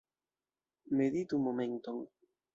Meditu 0.97 1.35
momenton. 1.45 1.97